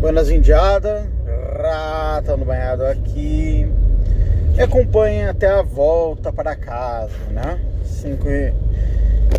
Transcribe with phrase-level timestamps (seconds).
[0.00, 1.06] Buenas Indiada,
[1.58, 3.70] rata no banhado aqui.
[4.56, 7.60] Me acompanha até a volta para casa, né?
[7.84, 8.54] 5 e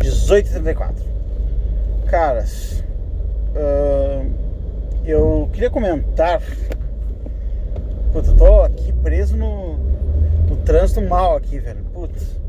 [0.00, 1.04] 18 34
[2.06, 2.82] Caras,
[3.54, 4.26] uh,
[5.04, 6.40] eu queria comentar.
[8.10, 9.76] Puta, eu tô aqui preso no,
[10.48, 11.84] no trânsito mal aqui, velho.
[11.92, 12.40] Putz.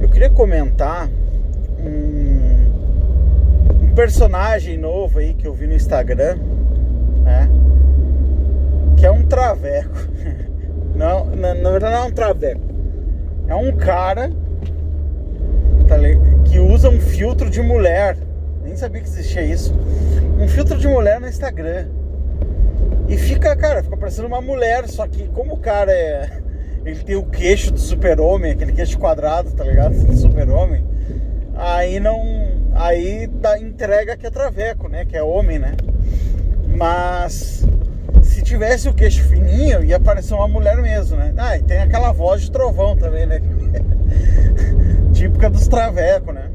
[0.00, 1.06] Eu queria comentar
[1.78, 2.72] um,
[3.84, 6.38] um personagem novo aí que eu vi no Instagram
[7.28, 7.48] né?
[8.96, 10.08] Que é um traveco.
[10.96, 12.60] Não, na, na verdade não é um traveco.
[13.46, 14.32] É um cara
[15.86, 15.96] tá,
[16.44, 18.16] que usa um filtro de mulher.
[18.64, 19.72] Nem sabia que existia isso.
[20.40, 21.86] Um filtro de mulher no Instagram.
[23.06, 26.40] E fica, cara, fica parecendo uma mulher, só que como o cara é.
[26.84, 29.94] Ele tem o queixo do super-homem, aquele queixo quadrado, tá ligado?
[30.04, 30.84] Do super-homem.
[31.54, 32.22] Aí não.
[32.74, 35.04] Aí dá, entrega que é traveco, né?
[35.04, 35.74] Que é homem, né?
[36.78, 37.66] Mas
[38.22, 41.34] se tivesse o queixo fininho, ia parecer uma mulher mesmo, né?
[41.36, 43.42] Ah, e tem aquela voz de trovão também, né?
[45.12, 46.48] Típica dos travecos, né?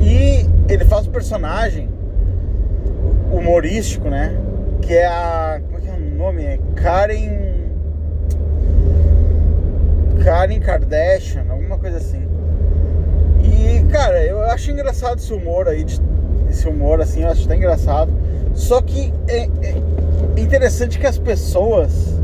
[0.00, 1.88] E ele faz um personagem
[3.32, 4.36] humorístico, né?
[4.82, 5.62] Que é a.
[5.64, 6.44] Como é que é o nome?
[6.44, 7.40] É Karen.
[10.22, 12.28] Karen Kardashian, alguma coisa assim.
[13.42, 15.86] E, cara, eu acho engraçado esse humor aí,
[16.50, 18.19] esse humor assim, eu acho até engraçado.
[18.54, 22.20] Só que é, é interessante que as pessoas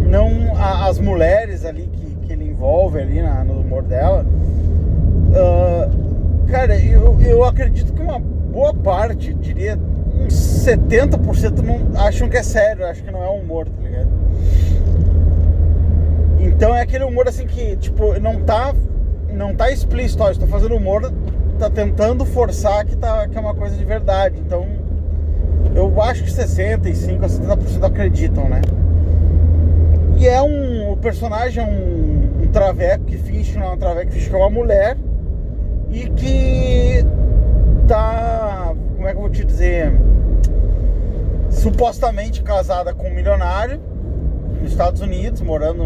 [0.00, 0.54] não.
[0.56, 4.24] as mulheres ali que, que ele envolve ali na, no humor dela.
[5.30, 9.78] Uh, cara, eu, eu acredito que uma boa parte, diria
[10.14, 14.08] uns 70% não acham que é sério, acham que não é humor, tá ligado?
[16.38, 18.74] Então é aquele humor assim que, tipo, não tá.
[19.32, 21.10] Não tá explícito, ó, estou fazendo humor,
[21.58, 24.38] tá tentando forçar que, tá, que é uma coisa de verdade.
[24.38, 24.66] Então
[25.74, 28.60] eu acho que 65 a 70% acreditam, né?
[30.18, 30.92] E é um.
[30.92, 34.34] O personagem é um, um traveco que finge não é um traveco, que finge que
[34.34, 34.96] é uma mulher
[35.90, 37.04] e que
[37.88, 38.74] tá.
[38.96, 39.92] Como é que eu vou te dizer?
[41.50, 43.80] Supostamente casada com um milionário
[44.60, 45.84] nos Estados Unidos, morando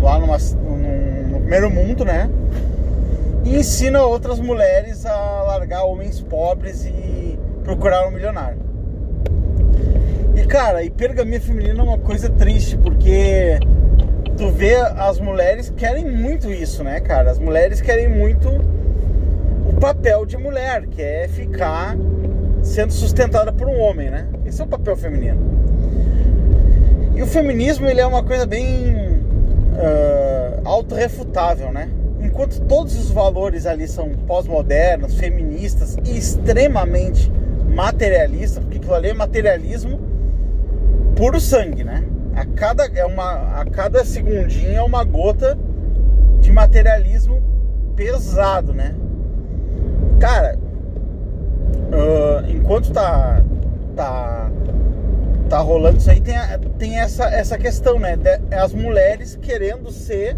[0.00, 2.30] lá numa, no, no primeiro mundo, né?
[3.44, 8.58] E ensina outras mulheres a largar homens pobres e procurar um milionário.
[10.36, 13.58] E cara, hipergamia feminina é uma coisa triste, porque
[14.36, 17.28] tu vê as mulheres querem muito isso, né, cara?
[17.28, 18.48] As mulheres querem muito
[19.68, 21.96] o papel de mulher, que é ficar
[22.62, 24.28] sendo sustentada por um homem, né?
[24.44, 25.40] Esse é o papel feminino.
[27.16, 31.88] E o feminismo ele é uma coisa bem uh, autorrefutável, né?
[32.20, 37.32] Enquanto todos os valores ali são pós-modernos, feministas e extremamente
[37.68, 40.00] materialista, porque aquilo ali é materialismo
[41.16, 42.04] puro sangue, né?
[42.34, 45.58] A cada, é uma, a cada segundinho é uma gota
[46.40, 47.42] de materialismo
[47.96, 48.94] pesado, né?
[50.20, 50.58] Cara,
[51.86, 53.42] uh, enquanto tá,
[53.96, 54.50] tá,
[55.48, 56.34] tá rolando isso aí, tem,
[56.78, 58.16] tem essa, essa questão, né?
[58.16, 60.36] De, as mulheres querendo ser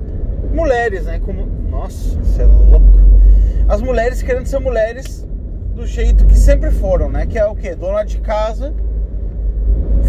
[0.52, 1.20] mulheres, né?
[1.24, 2.86] Como, nossa, isso é louco.
[3.68, 5.27] As mulheres querendo ser mulheres
[5.78, 7.24] do jeito que sempre foram, né?
[7.24, 7.72] Que é o que?
[7.72, 8.74] Dona de casa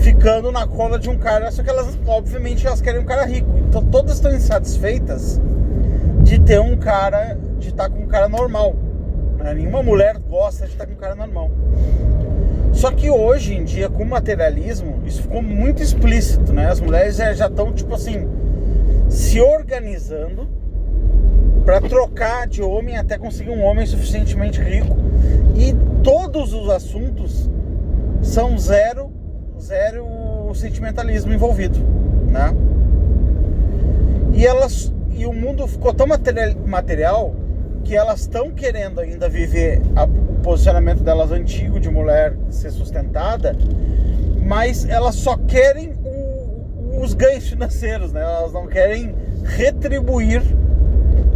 [0.02, 3.50] ficando na cola de um cara, só que elas, obviamente, elas querem um cara rico.
[3.68, 5.40] Então todas estão insatisfeitas
[6.24, 8.76] de ter um cara, de estar com um cara normal.
[9.38, 9.54] Né?
[9.54, 11.52] Nenhuma mulher gosta de estar com um cara normal.
[12.74, 16.68] Só que hoje em dia, com o materialismo, isso ficou muito explícito, né?
[16.68, 18.28] As mulheres já estão, tipo assim,
[19.08, 20.48] se organizando
[21.70, 24.98] para trocar de homem até conseguir um homem suficientemente rico
[25.56, 25.72] e
[26.04, 27.48] todos os assuntos
[28.24, 29.12] são zero,
[29.62, 31.78] zero sentimentalismo envolvido,
[32.28, 32.56] né?
[34.34, 36.08] E elas e o mundo ficou tão
[36.66, 37.36] material,
[37.84, 43.56] que elas estão querendo ainda viver a, o posicionamento delas antigo de mulher ser sustentada,
[44.44, 48.24] mas elas só querem o, os ganhos financeiros, né?
[48.24, 50.42] Elas não querem retribuir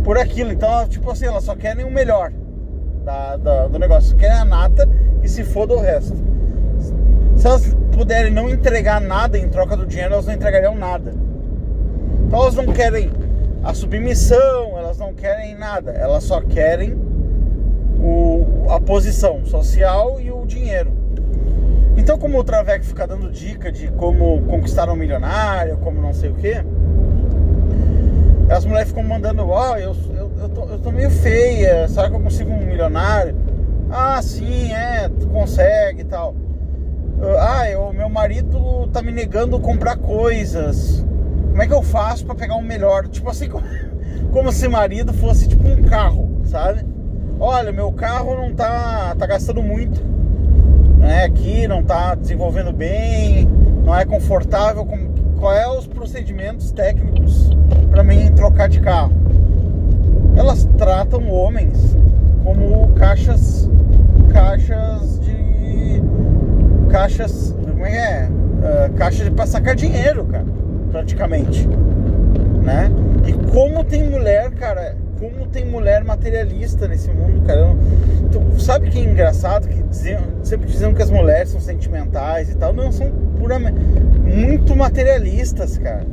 [0.03, 0.51] por aquilo.
[0.51, 2.31] Então, tipo assim, elas só querem o melhor
[3.03, 4.15] da, da, do negócio.
[4.15, 4.87] Querem a nata
[5.21, 6.15] e se foda o resto.
[7.35, 11.13] Se elas puderem não entregar nada em troca do dinheiro, elas não entregariam nada.
[12.27, 13.11] Então elas não querem
[13.63, 15.91] a submissão, elas não querem nada.
[15.91, 16.93] Elas só querem
[17.99, 20.91] o, a posição social e o dinheiro.
[21.95, 26.31] Então, como o Traveco fica dando dica de como conquistar um milionário, como não sei
[26.31, 26.63] o que,
[28.49, 32.09] as mulheres ficam mandando, ó, oh, eu, eu, eu, tô, eu tô meio feia, será
[32.09, 33.35] que eu consigo um milionário?
[33.89, 36.35] Ah, sim, é, tu consegue e tal.
[37.39, 41.05] ah, o meu marido tá me negando comprar coisas.
[41.49, 43.07] Como é que eu faço para pegar um melhor?
[43.07, 43.65] Tipo assim, como,
[44.31, 46.83] como se marido fosse tipo um carro, sabe?
[47.39, 50.03] Olha, meu carro não tá, tá gastando muito,
[50.97, 51.25] né?
[51.25, 53.47] Aqui não tá desenvolvendo bem,
[53.85, 54.87] não é confortável.
[55.39, 57.51] Qual é os procedimentos técnicos
[57.93, 59.13] para mim trocar de carro?
[60.35, 61.95] Elas tratam homens
[62.43, 63.69] como caixas,
[64.33, 66.01] caixas de
[66.89, 68.27] caixas, como é?
[68.27, 70.45] Uh, caixa pra sacar dinheiro, cara,
[70.91, 71.67] praticamente,
[72.63, 72.91] né?
[73.27, 77.75] E como tem mulher, cara, como tem mulher materialista nesse mundo, cara.
[78.31, 82.55] Tu sabe que é engraçado que diziam, sempre diziam que as mulheres são sentimentais e
[82.55, 86.05] tal, não são puramente muito materialistas, cara.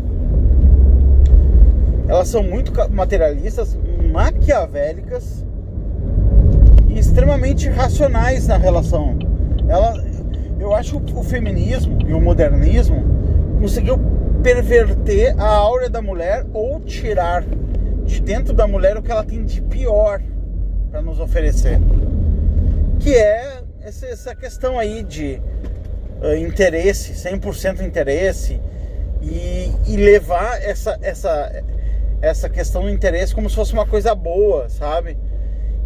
[2.10, 3.78] Elas são muito materialistas,
[4.12, 5.46] maquiavélicas
[6.88, 9.16] e extremamente racionais na relação.
[9.68, 9.94] Ela,
[10.58, 13.04] eu acho que o feminismo e o modernismo
[13.60, 13.96] conseguiu
[14.42, 17.44] perverter a áurea da mulher ou tirar
[18.04, 20.20] de dentro da mulher o que ela tem de pior
[20.90, 21.78] para nos oferecer.
[22.98, 25.40] Que é essa questão aí de
[26.20, 28.60] uh, interesse, 100% interesse
[29.22, 31.52] e, e levar essa, essa,
[32.20, 35.16] essa questão do interesse como se fosse uma coisa boa, sabe?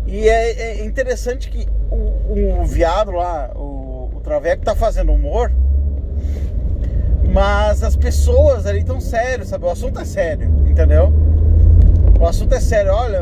[0.06, 5.50] E é, é interessante que o, o, viado lá, o, o Traveco, tá fazendo humor,
[7.32, 9.64] mas as pessoas ali estão sérias, sabe?
[9.64, 11.12] O assunto é sério, entendeu?
[12.20, 12.92] O assunto é sério.
[12.92, 13.16] Olha,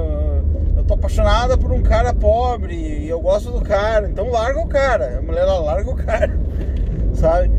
[0.76, 4.66] eu tô apaixonada por um cara pobre e eu gosto do cara, então larga o
[4.66, 5.18] cara.
[5.18, 6.36] A mulher ela larga o cara,
[7.14, 7.50] sabe?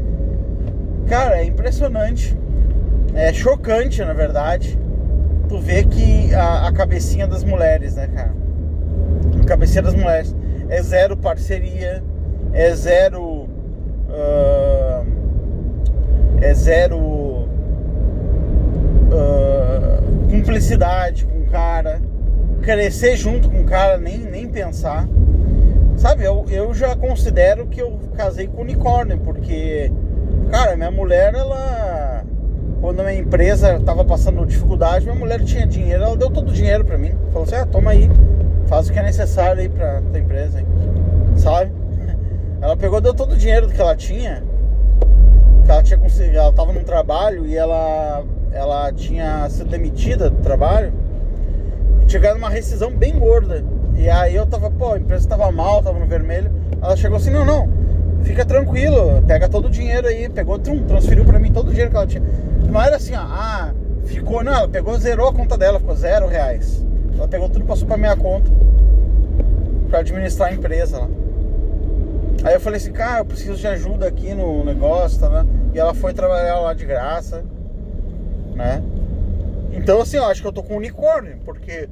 [1.07, 2.37] Cara, é impressionante.
[3.15, 4.82] É chocante, na verdade
[5.53, 8.33] tu vê que a, a cabecinha das mulheres, né, cara?
[9.39, 10.35] A cabecinha das mulheres
[10.67, 12.03] é zero parceria,
[12.51, 13.47] é zero.
[14.09, 15.05] Uh,
[16.41, 17.47] é zero uh,
[20.27, 22.01] cumplicidade com o cara,
[22.63, 25.07] crescer junto com o cara, nem, nem pensar.
[25.97, 29.91] Sabe, eu, eu já considero que eu casei com unicórnio, porque,
[30.49, 31.92] cara, minha mulher, ela
[32.83, 36.51] quando a minha empresa estava passando dificuldade, minha mulher tinha dinheiro, ela deu todo o
[36.51, 37.13] dinheiro para mim.
[37.31, 38.11] Falou assim: ah, toma aí,
[38.67, 40.61] faz o que é necessário aí pra tua empresa,
[41.37, 41.71] sabe?
[42.59, 44.43] Ela pegou, deu todo o dinheiro que ela tinha,
[45.65, 50.41] que ela tinha conseguido, ela tava num trabalho e ela, ela tinha sido demitida do
[50.41, 50.93] trabalho,
[52.07, 53.63] chegado numa rescisão bem gorda.
[53.95, 56.51] E aí eu tava, pô, a empresa tava mal, tava no vermelho.
[56.81, 57.69] Ela chegou assim: não, não,
[58.23, 61.97] fica tranquilo, pega todo o dinheiro aí, pegou, transferiu para mim todo o dinheiro que
[61.97, 62.23] ela tinha.
[62.69, 63.73] Não era assim, ó, ah,
[64.05, 66.83] ficou, não, ela pegou, zerou a conta dela, ficou zero reais.
[67.15, 68.49] Ela pegou tudo, passou pra minha conta
[69.89, 71.07] pra administrar a empresa lá.
[72.43, 75.45] Aí eu falei assim, cara, eu preciso de ajuda aqui no negócio, tá, né?
[75.73, 77.43] E ela foi trabalhar lá de graça,
[78.55, 78.81] né?
[79.71, 81.87] Então assim, eu acho que eu tô com um unicórnio, porque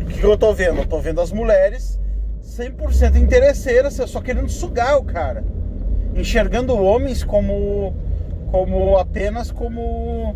[0.00, 0.78] o que eu tô vendo?
[0.78, 1.98] Eu tô vendo as mulheres
[2.58, 5.44] 100% interesseiras, só querendo sugar o cara.
[6.16, 7.94] Enxergando homens como
[8.50, 10.34] como apenas como uh,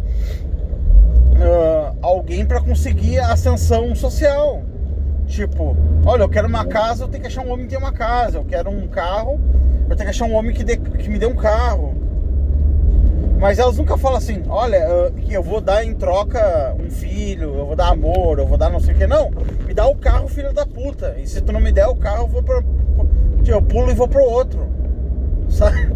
[2.00, 4.62] alguém para conseguir ascensão social.
[5.26, 7.92] Tipo, olha, eu quero uma casa, eu tenho que achar um homem que tem uma
[7.92, 8.38] casa.
[8.38, 9.40] Eu quero um carro,
[9.88, 11.94] eu tenho que achar um homem que, dê, que me dê um carro.
[13.42, 14.86] Mas elas nunca falam assim, olha,
[15.28, 18.78] eu vou dar em troca um filho, eu vou dar amor, eu vou dar não
[18.78, 19.04] sei o que.
[19.04, 19.32] Não,
[19.66, 21.16] me dá o carro, filho da puta.
[21.18, 22.62] E se tu não me der o carro, eu vou pra.
[23.44, 24.68] Eu pulo e vou pro outro.
[25.50, 25.92] Sabe?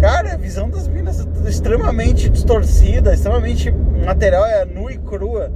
[0.00, 3.70] Cara, a visão das minas é extremamente distorcida, extremamente
[4.04, 5.52] material é nua e crua.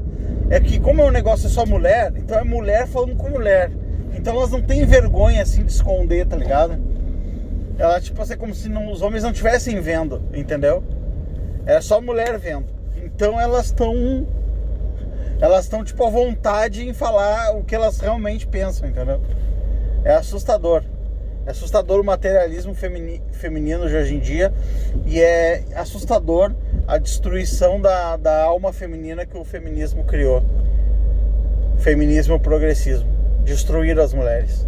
[0.49, 3.73] É que como é um negócio só mulher, então é mulher falando com mulher.
[4.15, 6.79] Então elas não têm vergonha assim de esconder, tá ligado?
[7.79, 10.83] Ela tipo assim, como se não, os homens não estivessem vendo, entendeu?
[11.67, 12.67] É só mulher vendo.
[12.97, 14.27] Então elas estão
[15.41, 19.21] elas estão tipo à vontade em falar o que elas realmente pensam, entendeu?
[20.05, 20.83] É assustador.
[21.47, 24.53] É assustador o materialismo feminino de hoje em dia
[25.05, 26.53] e é assustador
[26.89, 30.43] a destruição da, da alma feminina que o feminismo criou.
[31.79, 33.09] Feminismo progressismo.
[33.45, 34.67] Destruir as mulheres.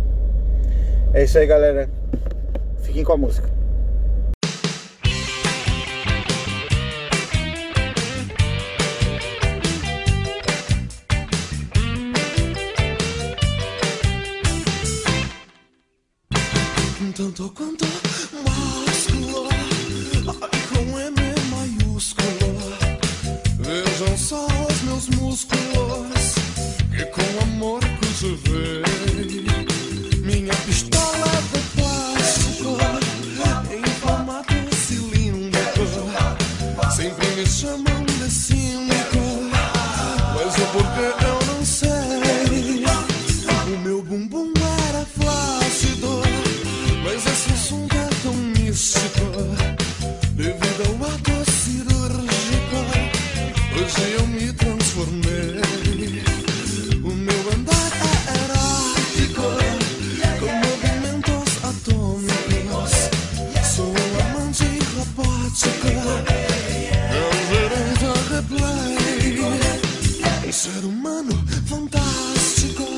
[1.13, 1.89] É isso aí, galera.
[2.89, 3.51] Fiquem com a música.
[17.15, 17.85] tanto quanto
[18.47, 19.49] másculo,
[20.41, 21.17] ai com M
[21.51, 22.27] maiúsculo.
[23.59, 26.35] Vejam só os meus músculos,
[26.97, 27.89] que com amor.
[28.19, 28.88] Minha pistola
[65.19, 66.23] Portugal.
[67.51, 69.35] Era um jogo play,
[70.49, 71.35] um ser humano
[71.67, 72.98] fantastico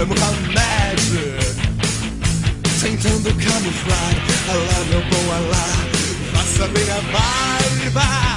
[0.00, 1.34] quebrar médio
[2.80, 4.14] Tentando camuflar,
[4.48, 5.66] Alá, lá meu bom alá
[6.32, 8.29] Faça bem a vibe.